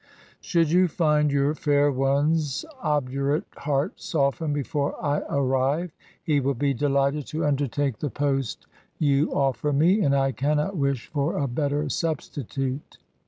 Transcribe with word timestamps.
Should 0.39 0.71
you 0.71 0.87
find 0.87 1.31
your 1.31 1.53
fair 1.53 1.91
one's 1.91 2.65
obdurate 2.81 3.45
heart 3.57 4.01
soften 4.01 4.51
before 4.51 4.95
I 4.99 5.19
arrive, 5.29 5.91
he 6.23 6.39
will 6.39 6.55
be 6.55 6.73
delighted 6.73 7.27
to 7.27 7.45
undertake 7.45 7.99
the 7.99 8.09
post 8.09 8.65
you 8.97 9.31
offer 9.31 9.71
me, 9.71 10.01
and 10.01 10.15
I 10.15 10.31
cannot 10.31 10.75
wish 10.75 11.05
for 11.13 11.37
a 11.37 11.47
better 11.47 11.87
substitute. 11.87 12.97